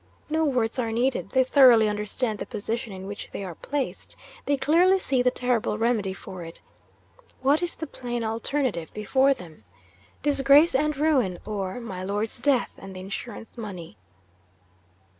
No 0.31 0.45
words 0.45 0.79
are 0.79 0.91
needed. 0.91 1.29
They 1.29 1.43
thoroughly 1.43 1.87
understand 1.87 2.39
the 2.39 2.47
position 2.47 2.91
in 2.91 3.05
which 3.05 3.29
they 3.31 3.43
are 3.43 3.53
placed; 3.53 4.15
they 4.47 4.57
clearly 4.57 4.97
see 4.97 5.21
the 5.21 5.29
terrible 5.29 5.77
remedy 5.77 6.11
for 6.11 6.43
it. 6.43 6.59
What 7.43 7.61
is 7.61 7.75
the 7.75 7.85
plain 7.85 8.23
alternative 8.23 8.91
before 8.95 9.35
them? 9.35 9.63
Disgrace 10.23 10.73
and 10.73 10.97
ruin 10.97 11.37
or, 11.45 11.79
my 11.79 12.03
Lord's 12.03 12.39
death 12.39 12.71
and 12.79 12.95
the 12.95 12.99
insurance 12.99 13.55
money! 13.59 13.95